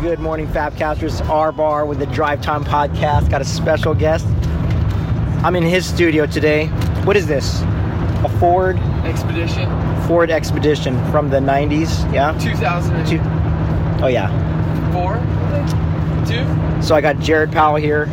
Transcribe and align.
Good 0.00 0.20
morning, 0.20 0.46
Fabcasters. 0.46 1.28
R 1.28 1.50
Bar 1.50 1.86
with 1.86 1.98
the 1.98 2.06
Drive 2.06 2.40
Time 2.40 2.62
Podcast. 2.62 3.30
Got 3.30 3.40
a 3.40 3.44
special 3.44 3.94
guest. 3.94 4.26
I'm 5.42 5.56
in 5.56 5.64
his 5.64 5.84
studio 5.84 6.26
today. 6.26 6.66
What 7.02 7.16
is 7.16 7.26
this? 7.26 7.62
A 8.22 8.36
Ford 8.38 8.76
Expedition 9.04 9.93
Ford 10.06 10.30
Expedition 10.30 10.94
from 11.10 11.30
the 11.30 11.38
90s. 11.38 12.12
Yeah. 12.12 12.36
2002. 12.38 13.16
Two- 13.18 13.22
Oh 14.02 14.08
yeah. 14.08 14.28
Four. 14.92 15.14
Two? 16.26 16.82
So 16.82 16.94
I 16.94 17.00
got 17.00 17.18
Jared 17.20 17.52
Powell 17.52 17.76
here, 17.76 18.06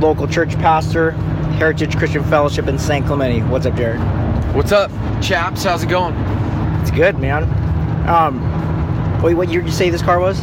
local 0.00 0.26
church 0.26 0.54
pastor, 0.56 1.12
Heritage 1.58 1.96
Christian 1.96 2.22
Fellowship 2.24 2.66
in 2.68 2.78
San 2.78 3.04
Clemente. 3.06 3.40
What's 3.48 3.64
up, 3.66 3.74
Jared? 3.76 4.00
What's 4.54 4.72
up, 4.72 4.90
chaps? 5.22 5.64
How's 5.64 5.82
it 5.82 5.88
going? 5.88 6.14
It's 6.82 6.90
good, 6.90 7.18
man. 7.18 7.44
Um, 8.08 9.22
wait, 9.22 9.34
what 9.34 9.48
year 9.50 9.60
did 9.62 9.68
you 9.68 9.74
say 9.74 9.88
this 9.90 10.02
car 10.02 10.18
was? 10.20 10.40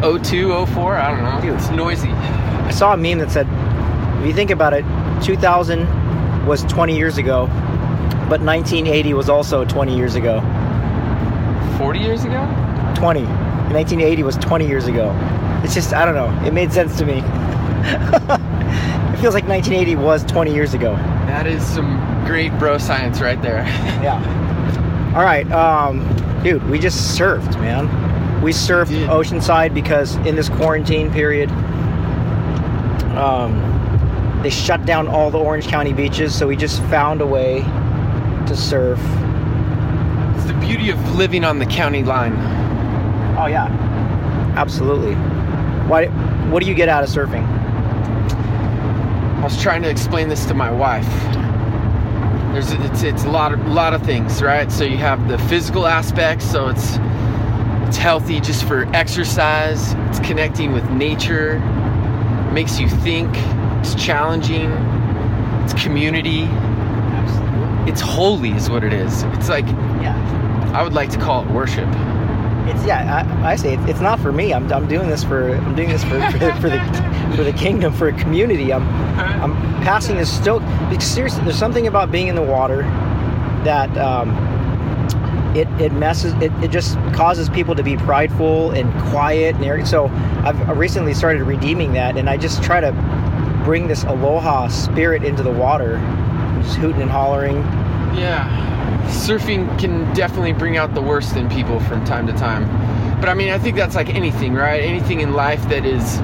02, 0.00 0.66
04? 0.66 0.96
I 0.96 1.10
don't 1.10 1.22
know. 1.24 1.40
Dude. 1.40 1.54
It's 1.60 1.70
noisy. 1.70 2.08
I 2.10 2.70
saw 2.70 2.92
a 2.94 2.96
meme 2.96 3.18
that 3.18 3.30
said, 3.30 3.46
if 4.20 4.26
you 4.26 4.32
think 4.32 4.50
about 4.50 4.72
it, 4.72 4.84
2000 5.22 5.86
was 6.46 6.62
20 6.64 6.96
years 6.96 7.18
ago, 7.18 7.46
but 8.28 8.42
1980 8.42 9.14
was 9.14 9.30
also 9.30 9.64
20 9.64 9.96
years 9.96 10.14
ago. 10.14 10.40
40 11.78 11.98
years 11.98 12.24
ago? 12.24 12.44
20. 12.96 13.22
1980 13.22 14.22
was 14.22 14.36
20 14.36 14.66
years 14.66 14.86
ago. 14.86 15.12
It's 15.64 15.72
just, 15.72 15.94
I 15.94 16.04
don't 16.04 16.14
know. 16.14 16.46
It 16.46 16.52
made 16.52 16.70
sense 16.70 16.98
to 16.98 17.06
me. 17.06 17.14
it 17.22 19.16
feels 19.20 19.32
like 19.34 19.48
1980 19.48 19.96
was 19.96 20.24
20 20.24 20.52
years 20.52 20.74
ago. 20.74 20.94
That 21.26 21.46
is 21.46 21.64
some 21.66 21.98
great 22.26 22.56
bro 22.58 22.76
science 22.76 23.20
right 23.20 23.40
there. 23.40 23.64
Yeah. 24.02 25.14
All 25.16 25.24
right, 25.24 25.50
um, 25.50 26.06
dude, 26.44 26.62
we 26.68 26.78
just 26.78 27.18
surfed, 27.18 27.58
man. 27.60 27.88
We 28.42 28.52
surfed 28.52 28.90
Did. 28.90 29.08
Oceanside 29.08 29.74
because 29.74 30.16
in 30.16 30.36
this 30.36 30.48
quarantine 30.48 31.10
period, 31.10 31.50
um, 33.16 34.40
they 34.42 34.50
shut 34.50 34.84
down 34.84 35.08
all 35.08 35.30
the 35.30 35.38
Orange 35.38 35.66
County 35.66 35.92
beaches, 35.92 36.32
so 36.36 36.46
we 36.46 36.56
just 36.56 36.80
found 36.84 37.22
a 37.22 37.26
way 37.26 37.64
to 38.48 38.56
surf. 38.56 38.98
it's 40.36 40.46
the 40.46 40.58
beauty 40.60 40.90
of 40.90 41.14
living 41.14 41.44
on 41.44 41.58
the 41.58 41.66
county 41.66 42.02
line. 42.02 42.32
Oh 43.38 43.46
yeah, 43.46 43.66
absolutely. 44.56 45.14
Why? 45.86 46.06
What 46.50 46.62
do 46.62 46.68
you 46.68 46.74
get 46.74 46.88
out 46.88 47.04
of 47.04 47.10
surfing? 47.10 47.46
I 49.38 49.44
was 49.44 49.60
trying 49.62 49.82
to 49.82 49.90
explain 49.90 50.28
this 50.28 50.46
to 50.46 50.54
my 50.54 50.70
wife. 50.70 51.06
There's 52.52 52.72
it's 52.72 53.02
it's 53.02 53.24
a 53.24 53.30
lot 53.30 53.52
of 53.52 53.64
lot 53.66 53.92
of 53.92 54.02
things, 54.02 54.42
right? 54.42 54.72
So 54.72 54.84
you 54.84 54.96
have 54.96 55.28
the 55.28 55.38
physical 55.38 55.86
aspects, 55.86 56.50
so 56.50 56.68
it's 56.68 56.98
it's 57.86 57.96
healthy 57.96 58.40
just 58.40 58.64
for 58.64 58.84
exercise, 58.94 59.92
it's 60.08 60.18
connecting 60.20 60.72
with 60.72 60.88
nature, 60.90 61.58
makes 62.52 62.78
you 62.78 62.88
think, 62.88 63.30
it's 63.78 63.94
challenging, 63.94 64.70
it's 65.64 65.72
community, 65.82 66.42
it's 67.88 68.00
holy 68.00 68.50
is 68.52 68.68
what 68.70 68.84
it 68.84 68.92
is. 68.92 69.22
It's 69.34 69.48
like 69.48 69.66
Yeah, 70.02 70.72
I 70.74 70.82
would 70.82 70.92
like 70.94 71.10
to 71.10 71.18
call 71.18 71.44
it 71.44 71.50
worship. 71.50 71.88
it's 72.68 72.84
yeah. 72.86 73.24
I, 73.42 73.52
I 73.52 73.56
say 73.56 73.74
it's, 73.74 73.84
it's 73.90 74.00
not 74.00 74.20
for 74.20 74.30
me. 74.32 74.52
I'm, 74.52 74.70
I'm 74.72 74.86
doing 74.86 75.08
this 75.08 75.24
for 75.24 75.54
I'm 75.54 75.74
doing 75.74 75.88
this 75.88 76.04
for 76.04 76.20
for 76.30 76.38
the, 76.38 76.52
for 76.60 76.68
the 76.68 77.34
for 77.36 77.42
the 77.44 77.52
kingdom 77.52 77.92
for 77.92 78.08
a 78.08 78.12
community. 78.12 78.72
I'm 78.72 78.86
I'm 79.42 79.54
passing 79.82 80.16
this 80.16 80.34
stoke. 80.34 80.62
Because 80.90 81.06
seriously, 81.06 81.42
there's 81.44 81.58
something 81.58 81.86
about 81.86 82.10
being 82.12 82.28
in 82.28 82.34
the 82.34 82.42
water 82.42 82.82
that 83.64 83.96
um, 83.98 84.30
it 85.56 85.68
it 85.80 85.92
messes. 85.92 86.32
It, 86.42 86.52
it 86.62 86.70
just 86.70 86.96
causes 87.14 87.48
people 87.48 87.74
to 87.74 87.82
be 87.82 87.96
prideful 87.96 88.70
and 88.72 88.92
quiet 89.10 89.56
and 89.56 89.64
arrogant. 89.64 89.88
So 89.88 90.06
I've 90.44 90.76
recently 90.78 91.14
started 91.14 91.42
redeeming 91.44 91.92
that, 91.94 92.16
and 92.16 92.28
I 92.28 92.36
just 92.36 92.62
try 92.62 92.80
to 92.80 92.92
bring 93.64 93.88
this 93.88 94.04
aloha 94.04 94.68
spirit 94.68 95.24
into 95.24 95.42
the 95.42 95.50
water, 95.50 95.96
just 96.62 96.76
hooting 96.78 97.02
and 97.02 97.10
hollering. 97.10 97.56
Yeah. 98.16 98.46
Surfing 99.08 99.78
can 99.78 100.12
definitely 100.14 100.52
bring 100.52 100.76
out 100.76 100.94
the 100.94 101.00
worst 101.02 101.36
in 101.36 101.48
people 101.48 101.80
from 101.80 102.04
time 102.04 102.26
to 102.26 102.32
time. 102.34 102.64
But 103.20 103.28
I 103.28 103.34
mean, 103.34 103.50
I 103.50 103.58
think 103.58 103.76
that's 103.76 103.94
like 103.94 104.14
anything, 104.14 104.54
right? 104.54 104.82
Anything 104.82 105.20
in 105.20 105.32
life 105.32 105.62
that 105.68 105.84
is 105.84 106.20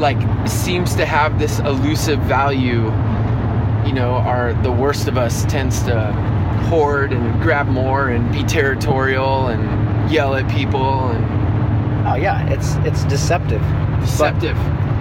like 0.00 0.18
seems 0.48 0.94
to 0.96 1.06
have 1.06 1.38
this 1.38 1.58
elusive 1.60 2.18
value, 2.20 2.84
you 3.86 3.92
know, 3.92 4.14
are 4.24 4.54
the 4.62 4.72
worst 4.72 5.06
of 5.08 5.16
us 5.18 5.44
tends 5.46 5.82
to 5.84 6.12
hoard 6.68 7.12
and 7.12 7.42
grab 7.42 7.66
more 7.66 8.08
and 8.08 8.30
be 8.32 8.42
territorial 8.44 9.48
and 9.48 10.10
yell 10.10 10.34
at 10.34 10.50
people 10.50 11.08
and 11.10 11.44
Oh 12.06 12.16
yeah, 12.16 12.46
it's 12.50 12.74
it's 12.86 13.02
deceptive. 13.04 13.62
deceptive. 14.00 14.56
but 14.56 14.93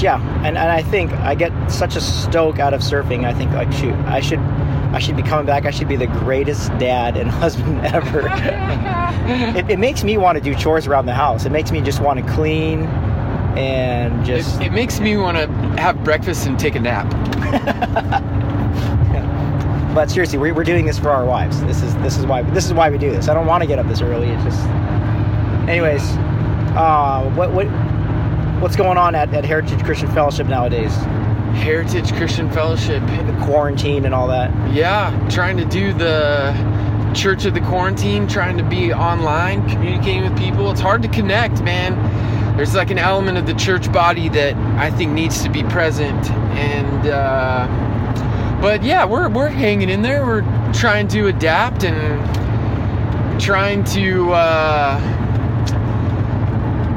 yeah 0.00 0.20
and, 0.44 0.56
and 0.56 0.70
i 0.70 0.82
think 0.82 1.12
i 1.14 1.34
get 1.34 1.52
such 1.70 1.96
a 1.96 2.00
stoke 2.00 2.58
out 2.58 2.72
of 2.72 2.80
surfing 2.80 3.24
i 3.24 3.34
think 3.34 3.50
like 3.52 3.70
shoot 3.72 3.94
i 4.06 4.20
should 4.20 4.38
i 4.94 4.98
should 4.98 5.16
be 5.16 5.22
coming 5.22 5.44
back 5.44 5.66
i 5.66 5.70
should 5.70 5.88
be 5.88 5.96
the 5.96 6.06
greatest 6.06 6.68
dad 6.78 7.16
and 7.16 7.30
husband 7.42 7.84
ever 7.86 8.22
it, 9.58 9.68
it 9.70 9.78
makes 9.78 10.04
me 10.04 10.16
want 10.16 10.38
to 10.38 10.42
do 10.42 10.54
chores 10.54 10.86
around 10.86 11.06
the 11.06 11.14
house 11.14 11.44
it 11.44 11.50
makes 11.52 11.72
me 11.72 11.80
just 11.80 12.00
want 12.00 12.24
to 12.24 12.32
clean 12.32 12.86
and 13.56 14.22
It, 14.22 14.24
just 14.24 14.60
it 14.62 14.72
makes 14.72 15.00
me 15.00 15.16
want 15.16 15.36
to 15.36 15.46
have 15.80 16.02
breakfast 16.04 16.46
and 16.46 16.58
take 16.58 16.74
a 16.74 16.80
nap. 16.80 17.06
but 19.94 20.10
seriously 20.10 20.38
we're, 20.38 20.54
we're 20.54 20.64
doing 20.64 20.86
this 20.86 20.98
for 20.98 21.10
our 21.10 21.24
wives 21.26 21.60
this 21.64 21.82
is 21.82 21.94
this 21.96 22.16
is 22.16 22.24
why 22.24 22.42
this 22.52 22.64
is 22.64 22.72
why 22.72 22.88
we 22.88 22.96
do 22.96 23.10
this 23.10 23.28
i 23.28 23.34
don't 23.34 23.46
want 23.46 23.62
to 23.62 23.66
get 23.66 23.78
up 23.78 23.86
this 23.88 24.00
early 24.00 24.28
it's 24.28 24.42
just 24.44 24.66
anyways 25.68 26.02
uh 26.74 27.30
what 27.34 27.52
what 27.52 27.66
what's 28.62 28.76
going 28.76 28.96
on 28.96 29.14
at, 29.14 29.32
at 29.34 29.44
heritage 29.44 29.82
christian 29.84 30.10
fellowship 30.12 30.46
nowadays 30.46 30.92
Heritage 31.52 32.14
Christian 32.14 32.50
Fellowship 32.50 33.02
the 33.02 33.38
quarantine 33.44 34.06
and 34.06 34.14
all 34.14 34.26
that 34.28 34.50
Yeah, 34.72 35.28
trying 35.28 35.58
to 35.58 35.66
do 35.66 35.92
the 35.92 36.52
church 37.14 37.44
of 37.44 37.54
the 37.54 37.60
quarantine, 37.60 38.26
trying 38.26 38.56
to 38.56 38.64
be 38.64 38.92
online, 38.92 39.68
communicating 39.68 40.22
with 40.22 40.36
people. 40.38 40.70
It's 40.70 40.80
hard 40.80 41.02
to 41.02 41.08
connect, 41.08 41.62
man. 41.62 42.56
There's 42.56 42.74
like 42.74 42.90
an 42.90 42.98
element 42.98 43.38
of 43.38 43.46
the 43.46 43.54
church 43.54 43.90
body 43.92 44.28
that 44.30 44.54
I 44.78 44.90
think 44.90 45.12
needs 45.12 45.42
to 45.42 45.50
be 45.50 45.62
present, 45.64 46.30
and 46.30 47.06
uh, 47.06 48.58
but 48.60 48.82
yeah, 48.82 49.04
we're 49.04 49.28
we're 49.28 49.48
hanging 49.48 49.88
in 49.88 50.02
there. 50.02 50.24
We're 50.24 50.72
trying 50.72 51.08
to 51.08 51.28
adapt 51.28 51.84
and 51.84 53.40
trying 53.40 53.84
to. 53.84 54.32
Uh, 54.32 55.18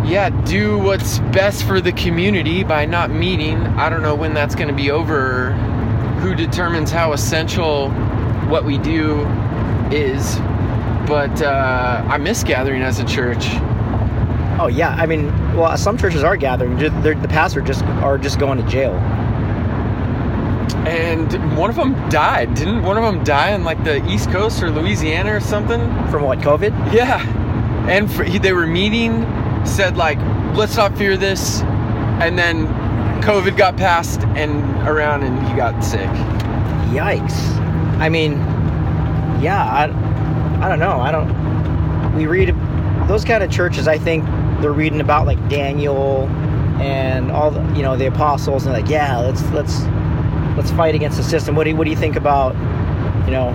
yeah, 0.08 0.30
do 0.46 0.78
what's 0.78 1.20
best 1.20 1.64
for 1.64 1.82
the 1.82 1.92
community 1.92 2.64
by 2.64 2.86
not 2.86 3.10
meeting. 3.10 3.58
I 3.58 3.90
don't 3.90 4.02
know 4.02 4.16
when 4.16 4.34
that's 4.34 4.56
going 4.56 4.68
to 4.68 4.74
be 4.74 4.92
over. 4.92 5.52
Who 6.22 6.36
determines 6.36 6.92
how 6.92 7.14
essential 7.14 7.90
what 8.50 8.64
we 8.64 8.78
do 8.78 9.22
is? 9.92 10.38
But 11.08 11.42
uh, 11.42 12.04
I 12.08 12.18
miss 12.18 12.44
gathering 12.44 12.82
as 12.82 13.00
a 13.00 13.06
church. 13.06 13.46
Oh 14.58 14.68
yeah, 14.68 14.96
I 14.98 15.06
mean, 15.06 15.28
well, 15.56 15.76
some 15.78 15.98
churches 15.98 16.24
are 16.24 16.38
gathering. 16.38 16.78
They're, 16.78 17.16
the 17.16 17.28
pastors 17.28 17.66
just 17.66 17.84
are 17.84 18.18
just 18.18 18.40
going 18.40 18.58
to 18.58 18.68
jail. 18.70 18.94
And 20.88 21.58
one 21.58 21.70
of 21.70 21.76
them 21.76 21.94
died. 22.10 22.54
Didn't 22.54 22.84
one 22.84 22.98
of 22.98 23.04
them 23.04 23.24
die 23.24 23.52
in 23.52 23.64
like 23.64 23.84
the 23.84 24.06
East 24.08 24.32
Coast 24.32 24.62
or 24.64 24.70
Louisiana 24.70 25.36
or 25.36 25.40
something? 25.40 25.82
From 26.10 26.24
what 26.24 26.40
COVID? 26.40 26.94
Yeah. 26.94 27.20
And 27.90 28.12
for, 28.12 28.24
they 28.24 28.54
were 28.54 28.66
meeting, 28.66 29.24
said 29.68 29.98
like, 29.98 30.18
let's 30.56 30.78
not 30.78 30.98
fear 30.98 31.18
this. 31.18 31.62
And 32.22 32.38
then 32.38 32.68
COVID 33.22 33.58
got 33.58 33.76
passed 33.76 34.22
and 34.36 34.64
around 34.88 35.24
and 35.24 35.48
he 35.48 35.56
got 35.56 35.84
sick. 35.84 36.10
Yikes! 36.92 37.34
I 38.00 38.10
mean, 38.10 38.34
yeah, 39.42 39.64
I, 39.64 40.66
I 40.66 40.70
don't 40.70 40.80
know. 40.80 41.00
I 41.00 41.12
don't. 41.12 42.16
We 42.16 42.28
read 42.28 42.56
those 43.08 43.26
kind 43.26 43.44
of 43.44 43.52
churches. 43.52 43.88
I 43.88 43.98
think 43.98 44.26
they're 44.62 44.72
reading 44.72 45.02
about 45.02 45.26
like 45.26 45.50
Daniel 45.50 46.28
and 46.82 47.32
all 47.32 47.52
the 47.52 47.62
you 47.76 47.82
know 47.82 47.96
the 47.98 48.08
apostles 48.08 48.66
and 48.66 48.74
like 48.74 48.90
yeah, 48.90 49.18
let's 49.18 49.44
let's 49.52 49.82
let's 50.58 50.72
fight 50.72 50.96
against 50.96 51.18
the 51.18 51.24
system. 51.24 51.56
What 51.56 51.66
do 51.66 51.72
you, 51.72 51.76
what 51.76 51.86
do 51.86 51.90
you 51.90 51.98
think 51.98 52.16
about 52.16 52.54
you 53.26 53.32
know 53.32 53.52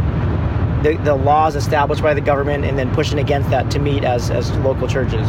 the, 0.82 0.96
the 1.04 1.14
laws 1.14 1.56
established 1.56 2.02
by 2.02 2.14
the 2.14 2.20
government 2.20 2.64
and 2.64 2.78
then 2.78 2.92
pushing 2.94 3.18
against 3.18 3.50
that 3.50 3.70
to 3.72 3.78
meet 3.78 4.04
as 4.04 4.30
as 4.30 4.50
local 4.58 4.88
churches? 4.88 5.26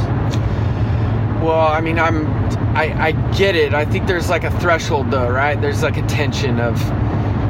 Well, 1.41 1.67
I 1.67 1.81
mean, 1.81 1.97
I'm, 1.97 2.27
I, 2.75 3.07
I 3.07 3.11
get 3.35 3.55
it. 3.55 3.73
I 3.73 3.83
think 3.83 4.05
there's 4.05 4.29
like 4.29 4.43
a 4.43 4.51
threshold 4.59 5.09
though, 5.09 5.29
right? 5.29 5.59
There's 5.59 5.81
like 5.81 5.97
a 5.97 6.05
tension 6.07 6.59
of, 6.59 6.79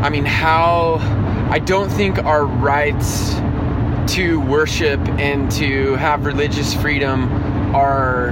I 0.02 0.10
mean, 0.10 0.26
how, 0.26 0.96
I 1.52 1.60
don't 1.60 1.90
think 1.90 2.18
our 2.20 2.46
rights 2.46 3.36
to 4.16 4.40
worship 4.42 5.00
and 5.20 5.52
to 5.52 5.96
have 5.96 6.26
religious 6.26 6.74
freedom 6.74 7.30
are 7.76 8.32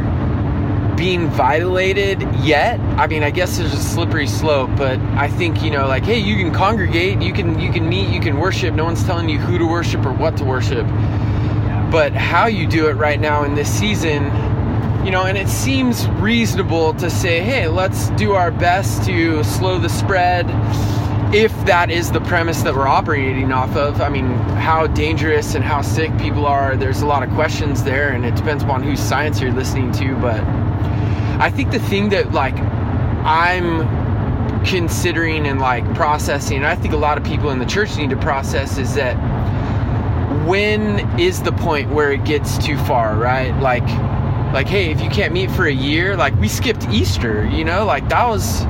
being 0.95 1.29
violated 1.29 2.21
yet. 2.39 2.79
I 2.97 3.07
mean, 3.07 3.23
I 3.23 3.29
guess 3.29 3.57
there's 3.57 3.73
a 3.73 3.77
slippery 3.77 4.27
slope, 4.27 4.69
but 4.75 4.99
I 5.15 5.29
think, 5.29 5.61
you 5.61 5.71
know, 5.71 5.87
like, 5.87 6.03
hey, 6.03 6.19
you 6.19 6.35
can 6.35 6.53
congregate, 6.53 7.21
you 7.21 7.33
can 7.33 7.59
you 7.59 7.71
can 7.71 7.87
meet, 7.87 8.09
you 8.09 8.19
can 8.19 8.37
worship. 8.37 8.73
No 8.73 8.85
one's 8.85 9.03
telling 9.03 9.29
you 9.29 9.39
who 9.39 9.57
to 9.57 9.65
worship 9.65 10.05
or 10.05 10.11
what 10.11 10.35
to 10.37 10.45
worship. 10.45 10.85
But 11.91 12.13
how 12.13 12.47
you 12.47 12.67
do 12.67 12.87
it 12.87 12.93
right 12.93 13.19
now 13.19 13.43
in 13.43 13.55
this 13.55 13.69
season, 13.69 14.25
you 15.03 15.11
know, 15.11 15.25
and 15.25 15.37
it 15.37 15.47
seems 15.47 16.07
reasonable 16.09 16.93
to 16.95 17.09
say, 17.09 17.41
hey, 17.41 17.67
let's 17.67 18.09
do 18.11 18.33
our 18.33 18.51
best 18.51 19.05
to 19.05 19.43
slow 19.43 19.79
the 19.79 19.89
spread 19.89 20.45
if 21.33 21.53
that 21.65 21.91
is 21.91 22.11
the 22.11 22.21
premise 22.21 22.63
that 22.63 22.75
we're 22.75 22.87
operating 22.87 23.51
off 23.51 23.75
of. 23.75 24.01
I 24.01 24.09
mean, 24.09 24.31
how 24.57 24.87
dangerous 24.87 25.55
and 25.55 25.63
how 25.63 25.81
sick 25.81 26.15
people 26.17 26.45
are, 26.45 26.75
there's 26.75 27.01
a 27.01 27.05
lot 27.05 27.23
of 27.23 27.29
questions 27.31 27.83
there, 27.83 28.09
and 28.09 28.25
it 28.25 28.35
depends 28.35 28.63
upon 28.63 28.83
whose 28.83 28.99
science 28.99 29.39
you're 29.39 29.53
listening 29.53 29.91
to. 29.93 30.15
But 30.15 30.41
I 31.39 31.49
think 31.49 31.71
the 31.71 31.79
thing 31.79 32.09
that, 32.09 32.31
like, 32.31 32.57
I'm 33.23 33.87
considering 34.65 35.47
and 35.47 35.59
like 35.59 35.85
processing, 35.93 36.57
and 36.57 36.65
I 36.65 36.75
think 36.75 36.93
a 36.93 36.97
lot 36.97 37.17
of 37.17 37.23
people 37.23 37.51
in 37.51 37.59
the 37.59 37.65
church 37.65 37.95
need 37.95 38.09
to 38.09 38.17
process 38.17 38.77
is 38.77 38.95
that 38.95 39.15
when 40.45 40.99
is 41.19 41.41
the 41.43 41.51
point 41.51 41.91
where 41.91 42.11
it 42.11 42.25
gets 42.25 42.57
too 42.57 42.77
far, 42.79 43.15
right? 43.15 43.55
Like, 43.61 43.87
like, 44.53 44.67
hey, 44.67 44.91
if 44.91 45.01
you 45.01 45.09
can't 45.09 45.33
meet 45.33 45.51
for 45.51 45.65
a 45.67 45.71
year, 45.73 46.15
like 46.17 46.35
we 46.39 46.47
skipped 46.47 46.87
Easter, 46.89 47.45
you 47.47 47.63
know, 47.63 47.85
like 47.85 48.07
that 48.09 48.27
was 48.27 48.63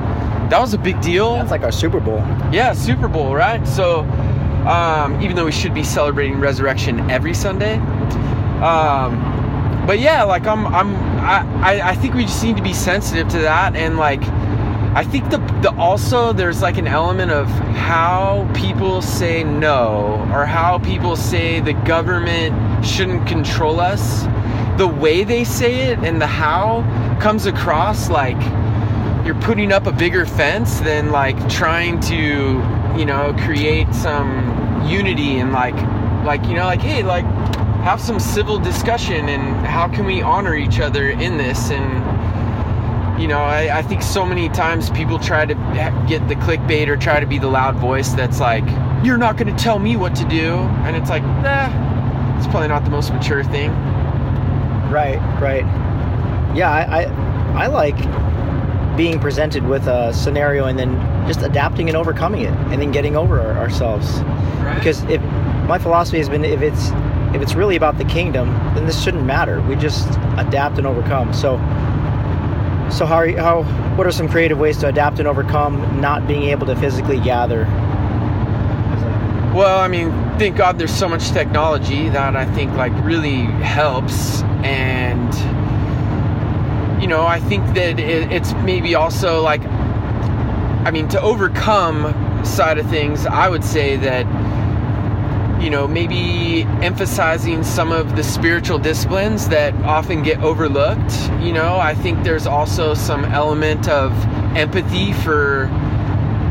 that 0.50 0.58
was 0.58 0.74
a 0.74 0.78
big 0.78 1.00
deal. 1.00 1.34
That's 1.34 1.50
like 1.50 1.62
our 1.62 1.72
Super 1.72 2.00
Bowl. 2.00 2.18
Yeah, 2.52 2.72
Super 2.72 3.06
Bowl, 3.08 3.34
right? 3.34 3.66
So, 3.66 4.00
um, 4.66 5.20
even 5.22 5.36
though 5.36 5.44
we 5.44 5.52
should 5.52 5.72
be 5.74 5.84
celebrating 5.84 6.40
resurrection 6.40 7.08
every 7.10 7.34
Sunday, 7.34 7.76
um, 8.60 9.16
but 9.86 9.98
yeah, 10.00 10.22
like 10.24 10.46
I'm, 10.46 10.66
I'm, 10.66 10.94
I, 11.20 11.44
I- 11.62 11.90
I 11.90 11.94
think 11.94 12.14
we 12.14 12.22
just 12.24 12.42
need 12.44 12.56
to 12.56 12.62
be 12.62 12.72
sensitive 12.74 13.28
to 13.28 13.38
that, 13.38 13.74
and 13.76 13.96
like, 13.96 14.22
I 14.92 15.04
think 15.04 15.30
the, 15.30 15.38
the 15.62 15.72
also 15.78 16.32
there's 16.32 16.62
like 16.62 16.76
an 16.76 16.88
element 16.88 17.30
of 17.30 17.46
how 17.76 18.50
people 18.54 19.00
say 19.02 19.44
no, 19.44 20.28
or 20.34 20.44
how 20.44 20.78
people 20.78 21.16
say 21.16 21.60
the 21.60 21.72
government 21.74 22.84
shouldn't 22.84 23.26
control 23.26 23.78
us. 23.80 24.24
The 24.80 24.88
way 24.88 25.24
they 25.24 25.44
say 25.44 25.90
it 25.90 25.98
and 25.98 26.22
the 26.22 26.26
how 26.26 26.80
comes 27.20 27.44
across 27.44 28.08
like 28.08 28.40
you're 29.26 29.38
putting 29.42 29.72
up 29.72 29.86
a 29.86 29.92
bigger 29.92 30.24
fence 30.24 30.80
than 30.80 31.10
like 31.10 31.36
trying 31.50 32.00
to 32.00 32.16
you 32.96 33.04
know 33.04 33.36
create 33.40 33.92
some 33.94 34.82
unity 34.88 35.36
and 35.36 35.52
like 35.52 35.74
like 36.24 36.42
you 36.46 36.54
know 36.54 36.64
like 36.64 36.80
hey 36.80 37.02
like 37.02 37.26
have 37.84 38.00
some 38.00 38.18
civil 38.18 38.58
discussion 38.58 39.28
and 39.28 39.66
how 39.66 39.86
can 39.86 40.06
we 40.06 40.22
honor 40.22 40.56
each 40.56 40.80
other 40.80 41.10
in 41.10 41.36
this? 41.36 41.70
And 41.70 43.20
you 43.20 43.28
know 43.28 43.40
I, 43.40 43.80
I 43.80 43.82
think 43.82 44.00
so 44.00 44.24
many 44.24 44.48
times 44.48 44.88
people 44.88 45.18
try 45.18 45.44
to 45.44 45.54
get 46.08 46.26
the 46.26 46.36
clickbait 46.36 46.88
or 46.88 46.96
try 46.96 47.20
to 47.20 47.26
be 47.26 47.38
the 47.38 47.48
loud 47.48 47.76
voice 47.76 48.14
that's 48.14 48.40
like 48.40 48.64
you're 49.04 49.18
not 49.18 49.36
going 49.36 49.54
to 49.54 49.62
tell 49.62 49.78
me 49.78 49.96
what 49.96 50.14
to 50.14 50.24
do. 50.24 50.54
And 50.86 50.96
it's 50.96 51.10
like 51.10 51.22
nah 51.22 51.68
it's 52.38 52.46
probably 52.46 52.68
not 52.68 52.84
the 52.84 52.90
most 52.90 53.12
mature 53.12 53.44
thing 53.44 53.99
Right, 54.90 55.18
right. 55.40 55.64
Yeah, 56.56 56.70
I, 56.70 57.02
I, 57.02 57.64
I 57.64 57.66
like 57.68 57.96
being 58.96 59.18
presented 59.20 59.64
with 59.64 59.86
a 59.86 60.12
scenario 60.12 60.66
and 60.66 60.78
then 60.78 60.94
just 61.26 61.42
adapting 61.42 61.88
and 61.88 61.96
overcoming 61.96 62.42
it, 62.42 62.52
and 62.70 62.82
then 62.82 62.90
getting 62.90 63.16
over 63.16 63.40
our, 63.40 63.56
ourselves. 63.56 64.18
Because 64.74 65.02
if 65.04 65.22
my 65.68 65.78
philosophy 65.78 66.18
has 66.18 66.28
been, 66.28 66.44
if 66.44 66.60
it's 66.60 66.90
if 67.34 67.40
it's 67.40 67.54
really 67.54 67.76
about 67.76 67.96
the 67.98 68.04
kingdom, 68.04 68.48
then 68.74 68.86
this 68.86 69.00
shouldn't 69.02 69.24
matter. 69.24 69.62
We 69.62 69.76
just 69.76 70.08
adapt 70.36 70.78
and 70.78 70.86
overcome. 70.86 71.32
So, 71.32 71.56
so 72.90 73.06
how 73.06 73.16
are 73.16 73.28
you, 73.28 73.38
how 73.38 73.62
what 73.94 74.06
are 74.06 74.10
some 74.12 74.28
creative 74.28 74.58
ways 74.58 74.78
to 74.78 74.88
adapt 74.88 75.20
and 75.20 75.28
overcome 75.28 76.00
not 76.00 76.26
being 76.26 76.44
able 76.44 76.66
to 76.66 76.74
physically 76.74 77.20
gather? 77.20 77.64
Well, 79.54 79.78
I 79.78 79.88
mean, 79.88 80.10
thank 80.38 80.56
God 80.56 80.78
there's 80.78 80.94
so 80.94 81.08
much 81.08 81.30
technology 81.30 82.08
that 82.08 82.36
I 82.36 82.44
think 82.54 82.72
like 82.72 82.92
really 83.04 83.42
helps, 83.62 84.42
and 84.64 85.32
you 87.02 87.08
know, 87.08 87.26
I 87.26 87.40
think 87.40 87.64
that 87.74 87.98
it, 87.98 88.30
it's 88.30 88.52
maybe 88.54 88.94
also 88.94 89.40
like, 89.42 89.62
I 89.64 90.90
mean, 90.90 91.08
to 91.08 91.20
overcome 91.20 92.44
side 92.44 92.78
of 92.78 92.88
things, 92.90 93.26
I 93.26 93.48
would 93.48 93.64
say 93.64 93.96
that 93.96 94.26
you 95.62 95.68
know 95.68 95.86
maybe 95.86 96.62
emphasizing 96.82 97.62
some 97.62 97.92
of 97.92 98.16
the 98.16 98.22
spiritual 98.22 98.78
disciplines 98.78 99.48
that 99.48 99.74
often 99.84 100.22
get 100.22 100.40
overlooked. 100.42 101.12
You 101.40 101.52
know, 101.52 101.78
I 101.78 101.94
think 101.94 102.24
there's 102.24 102.46
also 102.46 102.94
some 102.94 103.24
element 103.26 103.88
of 103.88 104.12
empathy 104.56 105.12
for 105.12 105.68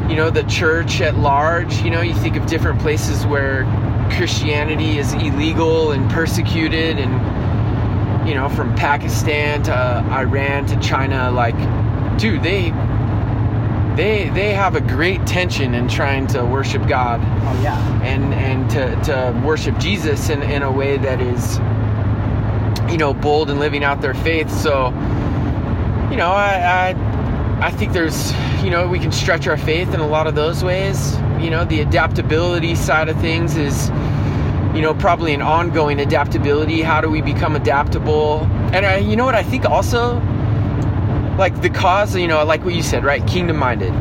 you 0.09 0.15
know 0.15 0.31
the 0.31 0.44
church 0.44 1.01
at 1.01 1.15
large 1.17 1.81
you 1.81 1.91
know 1.91 2.01
you 2.01 2.15
think 2.15 2.35
of 2.35 2.47
different 2.47 2.79
places 2.79 3.27
where 3.27 3.63
christianity 4.17 4.97
is 4.97 5.13
illegal 5.13 5.91
and 5.91 6.09
persecuted 6.09 6.97
and 6.97 7.13
you 8.29 8.35
know 8.35 8.47
from 8.47 8.75
pakistan 8.75 9.63
to 9.63 9.73
uh, 9.73 10.03
iran 10.11 10.65
to 10.67 10.79
china 10.79 11.31
like 11.31 11.57
dude 12.19 12.43
they 12.43 12.69
they 13.95 14.29
they 14.29 14.53
have 14.53 14.75
a 14.75 14.81
great 14.81 15.25
tension 15.25 15.73
in 15.73 15.87
trying 15.89 16.25
to 16.27 16.45
worship 16.45 16.87
god. 16.87 17.19
Oh 17.21 17.61
yeah, 17.61 18.03
and 18.03 18.33
and 18.35 18.69
to, 18.69 18.95
to 19.11 19.43
worship 19.45 19.77
jesus 19.79 20.29
in, 20.29 20.41
in 20.43 20.61
a 20.61 20.71
way 20.71 20.95
that 20.97 21.19
is 21.19 21.57
you 22.89 22.97
know 22.97 23.13
bold 23.13 23.49
and 23.49 23.59
living 23.59 23.83
out 23.83 23.99
their 23.99 24.13
faith. 24.13 24.49
So 24.49 24.89
you 26.11 26.17
know 26.17 26.31
i 26.31 26.91
i 26.91 27.19
I 27.61 27.71
think 27.71 27.91
there's, 27.91 28.31
you 28.63 28.69
know, 28.69 28.87
we 28.87 28.99
can 28.99 29.11
stretch 29.11 29.45
our 29.45 29.57
faith 29.57 29.93
in 29.93 29.99
a 29.99 30.07
lot 30.07 30.27
of 30.27 30.35
those 30.35 30.63
ways. 30.63 31.17
You 31.41 31.49
know, 31.49 31.65
the 31.65 31.81
adaptability 31.81 32.73
side 32.73 33.09
of 33.09 33.19
things 33.19 33.57
is, 33.57 33.89
you 34.79 34.85
know, 34.85 34.93
probably 34.93 35.33
an 35.33 35.41
ongoing 35.41 35.99
adaptability. 35.99 36.81
How 36.81 37.01
do 37.01 37.09
we 37.09 37.21
become 37.21 37.57
adaptable? 37.57 38.47
And 38.71 38.85
I, 38.85 38.99
you 38.99 39.17
know 39.17 39.25
what 39.25 39.35
I 39.35 39.43
think 39.43 39.65
also, 39.65 40.21
like 41.37 41.61
the 41.61 41.69
cause, 41.69 42.15
you 42.15 42.29
know, 42.29 42.45
like 42.45 42.63
what 42.63 42.73
you 42.73 42.81
said, 42.81 43.03
right? 43.03 43.27
Kingdom 43.27 43.57
minded. 43.57 43.93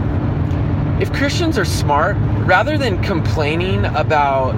If 1.02 1.12
Christians 1.12 1.58
are 1.58 1.64
smart, 1.64 2.16
rather 2.46 2.78
than 2.78 3.02
complaining 3.02 3.86
about, 3.86 4.54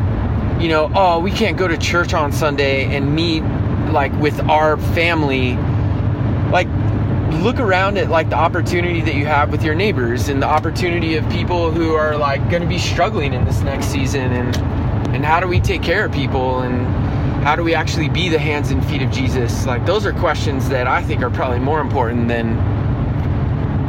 you 0.61 0.69
know, 0.69 0.93
oh, 0.95 1.21
we 1.21 1.31
can't 1.31 1.57
go 1.57 1.67
to 1.67 1.79
church 1.79 2.13
on 2.13 2.33
Sunday 2.33 2.85
and 2.95 3.15
meet 3.15 3.43
like 3.91 4.13
with 4.21 4.39
our 4.41 4.77
family, 4.93 5.57
like 6.53 6.69
look 7.43 7.59
around 7.59 7.97
at 7.97 8.11
like 8.11 8.29
the 8.29 8.37
opportunity 8.37 9.01
that 9.01 9.15
you 9.15 9.25
have 9.25 9.51
with 9.51 9.65
your 9.65 9.75
neighbors 9.75 10.29
and 10.29 10.43
the 10.43 10.47
opportunity 10.47 11.17
of 11.17 11.27
people 11.31 11.71
who 11.71 11.95
are 11.95 12.19
like 12.19 12.47
going 12.51 12.61
to 12.61 12.69
be 12.69 12.79
struggling 12.79 13.33
in 13.33 13.47
this 13.47 13.63
next 13.63 13.87
season 13.87 14.33
and 14.33 14.80
and 15.15 15.25
how 15.25 15.41
do 15.41 15.47
we 15.49 15.61
take 15.61 15.83
care 15.83 16.05
of 16.07 16.13
people 16.13 16.61
and 16.61 16.87
how 17.45 17.57
do 17.57 17.63
we 17.63 17.75
actually 17.75 18.09
be 18.09 18.29
the 18.29 18.39
hands 18.39 18.71
and 18.71 18.85
feet 18.87 19.03
of 19.03 19.11
Jesus 19.11 19.67
like 19.67 19.85
those 19.87 20.05
are 20.07 20.13
questions 20.13 20.69
that 20.69 20.87
I 20.87 21.03
think 21.03 21.23
are 21.23 21.31
probably 21.31 21.59
more 21.59 21.81
important 21.81 22.29
than 22.29 22.57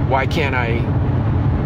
why 0.09 0.25
can't 0.27 0.55
I 0.55 0.75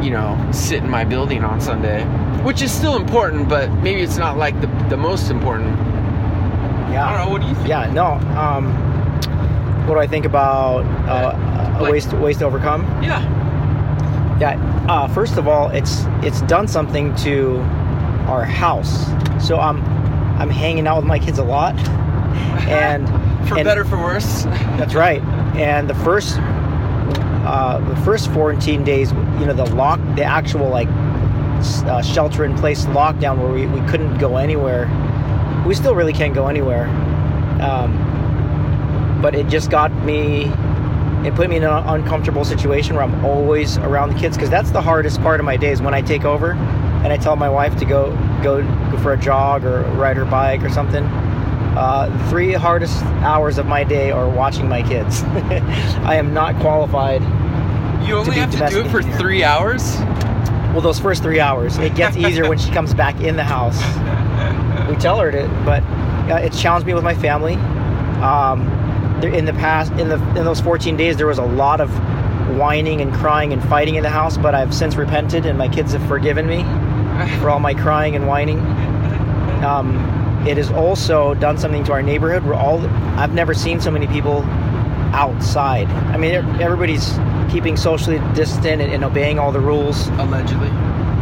you 0.04 0.12
know 0.12 0.38
sit 0.52 0.84
in 0.84 0.90
my 0.90 1.04
building 1.06 1.44
on 1.44 1.60
Sunday 1.62 2.04
which 2.44 2.62
is 2.62 2.72
still 2.72 2.96
important 2.96 3.48
but 3.50 3.72
maybe 3.76 4.02
it's 4.02 4.18
not 4.18 4.38
like 4.38 4.60
the 4.62 4.68
the 4.90 4.98
most 4.98 5.30
important 5.30 5.76
yeah. 6.92 7.08
I 7.08 7.18
don't 7.18 7.26
know 7.26 7.32
what 7.32 7.42
do 7.42 7.48
you 7.48 7.56
think 7.56 7.68
Yeah, 7.68 7.92
no. 7.92 8.14
Um, 8.40 8.74
what 9.88 9.96
do 9.96 10.00
I 10.00 10.08
think 10.08 10.26
about 10.26 10.86
uh, 11.08 11.78
Like- 11.82 11.92
ways 11.92 12.06
to, 12.08 12.16
ways 12.18 12.38
to 12.38 12.46
overcome? 12.46 12.82
yeah 13.04 13.22
Yeah. 14.40 14.86
Uh, 14.88 15.08
first 15.08 15.38
of 15.38 15.48
all, 15.48 15.70
it's 15.72 16.06
it's 16.22 16.42
done 16.44 16.68
something 16.68 17.14
to 17.18 17.58
our 18.28 18.44
house. 18.44 19.06
So 19.46 19.60
I'm 19.60 19.84
I'm 20.40 20.50
hanging 20.50 20.88
out 20.88 20.98
with 20.98 21.06
my 21.06 21.20
kids 21.20 21.40
a 21.40 21.44
lot, 21.44 21.76
and 22.68 23.08
for 23.48 23.56
and- 23.56 23.66
better 23.66 23.86
for 23.86 23.98
worse 23.98 24.44
That's 24.78 24.94
right. 24.94 25.22
And 25.56 25.90
the 25.90 25.96
first 25.96 26.38
uh, 27.48 27.78
the 27.88 27.96
first 27.98 28.32
14 28.32 28.84
days, 28.84 29.12
you 29.12 29.46
know, 29.46 29.54
the 29.54 29.66
lock, 29.76 30.00
the 30.16 30.24
actual 30.24 30.68
like 30.70 30.88
uh, 30.90 32.02
shelter 32.02 32.44
in 32.44 32.56
place 32.58 32.86
lockdown 32.86 33.38
where 33.38 33.52
we, 33.52 33.68
we 33.68 33.88
couldn't 33.88 34.18
go 34.18 34.38
anywhere. 34.38 34.88
We 35.68 35.76
still 35.76 35.94
really 35.94 36.14
can't 36.14 36.34
go 36.34 36.48
anywhere. 36.48 36.88
Um, 37.62 39.20
but 39.22 39.36
it 39.36 39.48
just 39.48 39.70
got 39.70 39.92
me. 40.04 40.52
It 41.26 41.34
put 41.36 41.50
me 41.50 41.58
in 41.58 41.64
an 41.64 41.84
uncomfortable 41.88 42.46
situation 42.46 42.96
where 42.96 43.04
I'm 43.04 43.24
always 43.24 43.78
around 43.78 44.14
the 44.14 44.20
kids 44.20 44.38
because 44.38 44.50
that's 44.50 44.72
the 44.72 44.82
hardest 44.82 45.22
part 45.22 45.40
of 45.40 45.46
my 45.46 45.58
days 45.58 45.82
when 45.82 45.94
I 45.94 46.02
take 46.02 46.26
over 46.26 46.54
and 47.04 47.14
I 47.14 47.18
tell 47.18 47.36
my 47.36 47.50
wife 47.50 47.78
to 47.78 47.86
go 47.86 48.12
go 48.42 48.64
go 48.92 48.98
for 49.00 49.14
a 49.14 49.18
jog 49.18 49.64
or 49.64 49.82
ride 49.94 50.18
her 50.18 50.26
bike 50.26 50.64
or 50.64 50.70
something. 50.70 51.04
Uh, 51.76 52.08
the 52.08 52.30
three 52.30 52.54
hardest 52.54 53.04
hours 53.22 53.58
of 53.58 53.66
my 53.66 53.84
day 53.84 54.10
are 54.10 54.30
watching 54.30 54.70
my 54.70 54.82
kids. 54.82 55.24
I 55.24 56.16
am 56.16 56.34
not 56.34 56.56
qualified. 56.62 57.22
You 58.08 58.16
only 58.16 58.36
have 58.36 58.52
to 58.52 58.70
do 58.70 58.82
it 58.82 58.90
for 58.90 59.02
here. 59.02 59.18
three 59.18 59.44
hours? 59.44 59.98
Well, 60.72 60.82
those 60.82 61.00
first 61.00 61.22
three 61.22 61.42
hours, 61.42 61.78
it 61.78 61.94
gets 61.96 62.16
easier 62.18 62.48
when 62.48 62.58
she 62.58 62.72
comes 62.72 62.94
back 62.94 63.20
in 63.20 63.36
the 63.36 63.44
house. 63.44 63.78
We 64.90 64.96
tell 64.96 65.20
her 65.20 65.32
to, 65.32 65.48
but 65.66 65.84
uh, 66.32 66.38
it's 66.38 66.62
challenged 66.62 66.88
me 66.88 66.94
with 66.94 67.04
my 67.04 67.16
family. 67.16 67.56
Um, 68.24 68.72
in 69.22 69.44
the 69.46 69.54
past, 69.54 69.92
in 69.94 70.08
the 70.08 70.16
in 70.30 70.46
those 70.46 70.62
14 70.62 70.96
days, 70.96 71.18
there 71.18 71.28
was 71.28 71.40
a 71.40 71.46
lot 71.46 71.82
of 71.82 71.90
whining 72.58 73.02
and 73.02 73.14
crying 73.14 73.52
and 73.52 73.62
fighting 73.64 73.96
in 73.96 74.04
the 74.04 74.10
house, 74.10 74.38
but 74.38 74.56
I've 74.56 74.74
since 74.74 74.96
repented, 74.96 75.46
and 75.46 75.58
my 75.58 75.68
kids 75.68 75.92
have 75.92 76.08
forgiven 76.08 76.48
me 76.48 76.64
for 77.40 77.50
all 77.50 77.60
my 77.60 77.74
crying 77.74 78.16
and 78.16 78.28
whining. 78.28 78.60
Um, 79.64 79.96
it 80.48 80.58
has 80.58 80.70
also 80.72 81.34
done 81.36 81.58
something 81.58 81.84
to 81.86 81.92
our 81.94 82.02
neighborhood. 82.02 82.44
We're 82.44 82.54
all 82.54 82.86
I've 83.18 83.34
never 83.34 83.54
seen 83.54 83.82
so 83.82 83.90
many 83.90 84.08
people 84.08 84.44
outside. 85.14 85.88
I 85.88 86.18
mean, 86.18 86.34
everybody's 86.62 87.18
keeping 87.50 87.78
socially 87.78 88.20
distant 88.36 88.82
and, 88.82 88.92
and 88.92 89.04
obeying 89.04 89.40
all 89.40 89.52
the 89.52 89.60
rules. 89.60 90.08
Allegedly. 90.10 90.68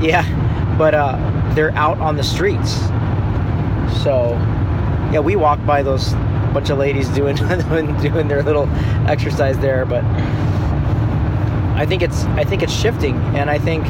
Yeah, 0.05 0.25
but 0.77 0.93
uh, 0.93 1.53
they're 1.53 1.71
out 1.71 1.99
on 1.99 2.17
the 2.17 2.23
streets. 2.23 2.73
So, 4.03 4.31
yeah, 5.11 5.19
we 5.19 5.35
walk 5.35 5.63
by 5.65 5.83
those 5.83 6.13
bunch 6.53 6.69
of 6.69 6.77
ladies 6.77 7.07
doing 7.09 7.35
doing, 7.69 7.97
doing 8.01 8.27
their 8.27 8.43
little 8.43 8.67
exercise 9.07 9.57
there, 9.59 9.85
but 9.85 10.03
I 11.75 11.85
think 11.87 12.01
it's 12.01 12.23
I 12.25 12.43
think 12.43 12.61
it's 12.61 12.73
shifting, 12.73 13.15
and 13.35 13.49
I 13.49 13.57
think 13.57 13.85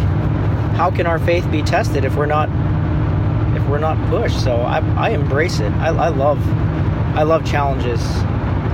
how 0.73 0.91
can 0.91 1.05
our 1.05 1.19
faith 1.19 1.49
be 1.51 1.61
tested 1.61 2.05
if 2.05 2.15
we're 2.15 2.25
not 2.25 2.49
if 3.55 3.67
we're 3.67 3.79
not 3.79 3.97
pushed? 4.09 4.43
So 4.43 4.55
I, 4.57 4.79
I 4.95 5.09
embrace 5.09 5.59
it. 5.59 5.71
I, 5.73 5.89
I 5.89 6.09
love 6.09 6.39
I 7.15 7.23
love 7.23 7.45
challenges. 7.45 8.01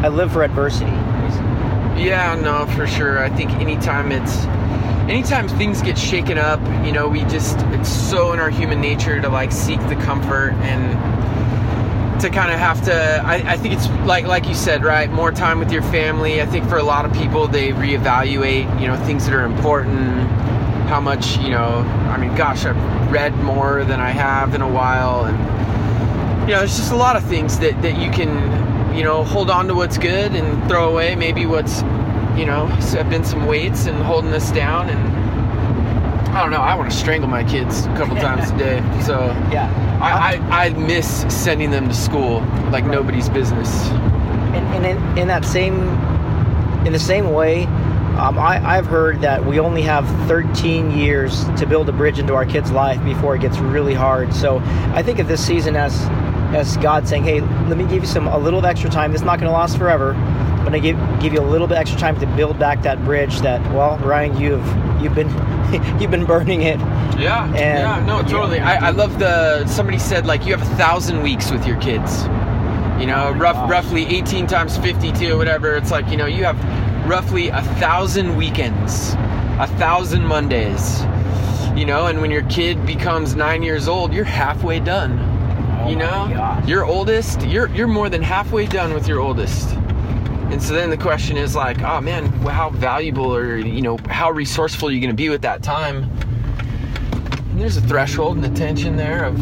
I 0.02 0.08
live 0.08 0.32
for 0.32 0.44
adversity. 0.44 0.92
Yeah, 2.02 2.40
no, 2.42 2.66
for 2.68 2.88
sure. 2.88 3.20
I 3.20 3.30
think 3.30 3.52
anytime 3.54 4.12
it's 4.14 4.46
anytime 5.10 5.50
things 5.50 5.82
get 5.82 5.98
shaken 5.98 6.38
up, 6.38 6.62
you 6.86 6.94
know, 6.94 7.10
we 7.10 7.22
just 7.26 7.60
it's 7.74 7.90
so 7.90 8.32
in 8.32 8.40
our 8.40 8.50
human 8.50 8.80
nature 8.80 9.20
to 9.20 9.28
like 9.28 9.52
seek 9.52 9.82
the 9.90 9.96
comfort 9.96 10.54
and 10.62 12.22
to 12.22 12.30
kind 12.30 12.52
of 12.52 12.60
have 12.60 12.84
to 12.86 13.22
I, 13.26 13.54
I 13.54 13.58
think 13.58 13.74
it's 13.74 13.90
like 14.06 14.26
like 14.26 14.48
you 14.48 14.56
said, 14.56 14.84
right? 14.84 15.10
More 15.12 15.32
time 15.32 15.60
with 15.60 15.72
your 15.72 15.82
family. 15.84 16.42
I 16.42 16.46
think 16.46 16.70
for 16.70 16.78
a 16.78 16.84
lot 16.84 17.04
of 17.06 17.12
people 17.12 17.48
they 17.48 17.72
reevaluate, 17.72 18.80
you 18.80 18.88
know, 18.88 18.96
things 19.06 19.26
that 19.26 19.34
are 19.34 19.46
important, 19.46 20.30
how 20.90 21.00
much, 21.00 21.38
you 21.38 21.52
know, 21.52 21.86
I 22.10 22.18
mean, 22.18 22.34
gosh, 22.36 22.66
I've 22.66 23.12
read 23.12 23.36
more 23.38 23.84
than 23.86 24.00
I 24.00 24.10
have 24.10 24.56
in 24.56 24.62
a 24.64 24.68
while 24.68 25.26
and 25.26 25.38
you 26.48 26.56
know, 26.56 26.60
there's 26.62 26.78
just 26.78 26.92
a 26.92 26.96
lot 26.96 27.16
of 27.16 27.24
things 27.26 27.60
that, 27.60 27.80
that 27.84 28.00
you 28.02 28.10
can, 28.10 28.96
you 28.96 29.04
know, 29.04 29.24
hold 29.24 29.52
on 29.52 29.68
to 29.68 29.76
what's 29.76 30.00
good 30.00 30.34
and 30.34 30.68
throw 30.68 30.90
away 30.90 31.14
maybe 31.16 31.46
what's, 31.46 31.84
you 32.36 32.48
know, 32.48 32.66
have 32.98 33.08
been 33.08 33.24
some 33.24 33.46
weights 33.46 33.86
and 33.86 33.96
holding 34.02 34.34
us 34.34 34.52
down. 34.52 34.90
And 34.90 35.00
I 36.36 36.42
don't 36.42 36.50
know, 36.50 36.58
I 36.58 36.74
want 36.74 36.90
to 36.90 36.98
strangle 36.98 37.30
my 37.30 37.44
kids 37.44 37.86
a 37.86 37.96
couple 37.96 38.16
times 38.28 38.50
a 38.50 38.58
day. 38.58 38.80
So 39.06 39.28
Yeah. 39.52 39.70
I, 40.02 40.38
I, 40.38 40.66
I 40.66 40.70
miss 40.72 41.22
sending 41.32 41.70
them 41.70 41.88
to 41.88 41.94
school 41.94 42.40
like 42.72 42.84
nobody's 42.86 43.30
business. 43.30 43.70
and, 43.90 44.66
and 44.74 44.86
in, 44.88 45.18
in 45.20 45.28
that 45.28 45.46
same 45.46 45.78
in 46.88 46.94
the 46.94 47.00
same 47.00 47.32
way 47.32 47.68
um, 48.20 48.38
I, 48.38 48.62
i've 48.78 48.86
heard 48.86 49.22
that 49.22 49.46
we 49.46 49.60
only 49.60 49.82
have 49.84 50.06
13 50.28 50.92
years 50.92 51.46
to 51.58 51.66
build 51.66 51.88
a 51.90 51.92
bridge 51.92 52.20
into 52.20 52.34
our 52.36 52.46
kids 52.46 52.72
life 52.72 53.04
before 53.04 53.36
it 53.36 53.42
gets 53.42 53.58
really 53.60 53.94
hard 53.94 54.34
so 54.34 54.60
i 54.94 55.02
think 55.04 55.20
of 55.20 55.28
this 55.28 55.46
season 55.46 55.76
as 55.76 55.94
as 56.56 56.78
god 56.78 57.08
saying 57.08 57.24
hey 57.24 57.42
let 57.68 57.78
me 57.78 57.84
give 57.86 58.02
you 58.04 58.08
some 58.08 58.28
a 58.28 58.38
little 58.38 58.66
extra 58.66 58.90
time 58.90 59.14
it's 59.14 59.24
not 59.24 59.40
going 59.40 59.50
to 59.52 59.58
last 59.58 59.78
forever 59.78 60.14
but 60.64 60.74
i 60.76 60.80
give 60.80 60.98
give 61.20 61.34
you 61.34 61.40
a 61.40 61.50
little 61.50 61.68
bit 61.68 61.78
extra 61.78 62.00
time 62.00 62.20
to 62.20 62.26
build 62.36 62.58
back 62.60 62.82
that 62.82 63.04
bridge 63.06 63.40
that 63.40 63.62
well 63.74 63.98
ryan 64.00 64.36
you've 64.40 64.66
you've 65.02 65.16
been 65.16 65.30
you've 66.02 66.12
been 66.12 66.26
burning 66.26 66.64
it 66.64 66.80
Yeah, 67.20 67.46
And- 67.46 67.56
yeah, 67.58 68.04
no, 68.08 68.22
totally. 68.24 68.60
I, 68.60 68.88
I 68.88 68.90
love 68.92 69.20
the 69.20 69.68
somebody 69.68 70.00
said 70.00 70.26
like 70.26 70.46
you 70.46 70.56
have 70.56 70.62
a 70.64 70.76
thousand 70.78 71.22
weeks 71.22 71.52
with 71.52 71.68
your 71.68 71.80
kids. 71.82 72.24
You 73.00 73.06
know, 73.08 73.28
Oh 73.28 73.34
rough, 73.38 73.56
gosh. 73.56 73.70
roughly 73.70 74.06
18 74.08 74.48
times 74.48 74.78
52, 74.78 75.38
whatever. 75.38 75.76
It's 75.76 75.92
like 75.92 76.10
you 76.10 76.18
know 76.18 76.26
you 76.26 76.44
have 76.46 76.58
roughly 77.10 77.48
a 77.48 77.64
thousand 77.80 78.38
weekends, 78.38 79.14
a 79.60 79.68
thousand 79.80 80.24
Mondays. 80.24 81.02
You 81.76 81.86
know, 81.86 82.06
and 82.06 82.22
when 82.22 82.30
your 82.30 82.44
kid 82.44 82.86
becomes 82.86 83.36
nine 83.36 83.64
years 83.64 83.88
old, 83.88 84.14
you're 84.14 84.24
halfway 84.24 84.80
done. 84.80 85.18
Oh 85.82 85.90
you 85.90 85.96
know, 85.96 86.62
your 86.68 86.86
oldest, 86.86 87.42
you're 87.42 87.68
you're 87.70 87.88
more 87.88 88.10
than 88.10 88.22
halfway 88.22 88.68
done 88.68 88.94
with 88.94 89.08
your 89.08 89.20
oldest. 89.20 89.72
And 90.52 90.62
so 90.62 90.76
then 90.76 90.92
the 90.92 90.98
question 90.98 91.36
is 91.36 91.56
like, 91.56 91.82
oh 91.82 92.00
man, 92.00 92.28
how 92.44 92.70
valuable 92.70 93.36
or 93.36 93.58
you 93.58 93.82
know, 93.82 93.98
how 94.08 94.30
resourceful 94.30 94.90
are 94.90 94.92
you 94.92 95.00
going 95.00 95.10
to 95.10 95.16
be 95.16 95.30
with 95.30 95.42
that 95.42 95.64
time? 95.64 96.04
And 96.04 97.60
there's 97.60 97.78
a 97.78 97.82
threshold 97.82 98.38
and 98.38 98.46
a 98.46 98.56
tension 98.56 98.98
there 98.98 99.26
of, 99.26 99.36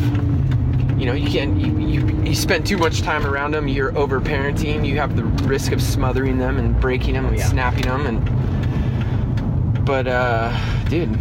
you 0.98 1.06
know, 1.06 1.14
you 1.14 1.30
can't 1.30 1.60
you, 1.60 1.78
you 1.80 2.24
you 2.24 2.36
spend 2.36 2.66
too 2.66 2.78
much 2.78 3.02
time 3.02 3.26
around 3.26 3.52
them, 3.54 3.68
you're 3.68 3.96
over 3.98 4.20
parenting, 4.20 4.86
you 4.88 4.98
have 4.98 5.16
the 5.16 5.24
risk 5.48 5.72
of 5.72 5.82
smothering 5.82 6.38
them 6.38 6.58
and 6.58 6.80
breaking 6.82 7.14
them 7.14 7.26
and 7.28 7.38
Yeah. 7.38 7.46
snapping 7.46 7.84
them 7.84 8.06
and. 8.06 9.86
But 9.86 10.08
uh, 10.08 10.52
dude, 10.90 11.18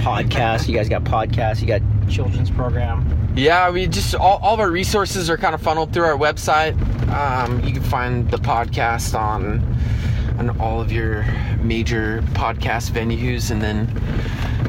Podcast. 0.02 0.68
you 0.68 0.76
guys 0.76 0.90
got 0.90 1.04
podcasts. 1.04 1.62
You 1.62 1.68
got 1.68 1.82
children's 2.10 2.52
program. 2.52 3.34
Yeah, 3.36 3.70
we 3.72 3.88
just 3.88 4.14
all, 4.16 4.40
all 4.40 4.56
of 4.56 4.60
our 4.60 4.70
resources 4.70 5.30
are 5.30 5.38
kind 5.38 5.56
of 5.56 5.62
funneled 5.62 5.94
through 5.94 6.04
our 6.04 6.18
website. 6.18 6.76
Um, 7.10 7.64
you 7.64 7.74
can 7.74 7.84
find 7.84 8.30
the 8.30 8.38
podcast 8.38 9.18
on 9.18 9.64
on 10.38 10.60
all 10.60 10.82
of 10.82 10.92
your 10.92 11.24
major 11.64 12.22
podcast 12.34 12.92
venues, 12.92 13.52
and 13.52 13.62
then 13.62 13.90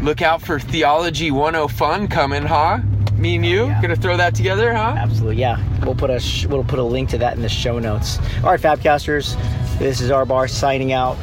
look 0.02 0.23
out 0.23 0.43
for 0.43 0.61
Theology 0.61 1.31
10 1.31 1.69
Fun 1.69 2.09
coming, 2.09 2.45
huh? 2.45 2.79
Me 3.23 3.37
and 3.37 3.47
you 3.47 3.67
Yeah. 3.67 3.81
gonna 3.81 3.95
throw 3.95 4.17
that 4.17 4.35
together, 4.35 4.75
huh? 4.75 4.95
Absolutely. 4.99 5.37
Yeah. 5.37 5.57
We'll 5.85 5.95
put 5.95 6.11
a 6.11 6.19
sh- 6.19 6.47
we'll 6.47 6.64
put 6.64 6.81
a 6.81 6.83
link 6.83 7.11
to 7.11 7.19
that 7.19 7.37
in 7.37 7.43
the 7.43 7.49
show 7.49 7.79
notes. 7.79 8.19
All 8.43 8.50
right, 8.50 8.61
Fabcasters. 8.61 9.37
This 9.79 10.00
is 10.00 10.11
our 10.11 10.25
bar 10.26 10.49
signing 10.49 10.93
out. 10.93 11.17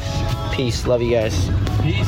Peace. 0.53 0.87
Love 0.87 1.01
you 1.01 1.11
guys. 1.11 1.49
Peace. 1.83 2.07